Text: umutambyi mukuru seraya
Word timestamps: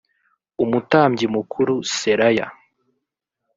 umutambyi 0.63 1.25
mukuru 1.35 1.75
seraya 1.95 2.45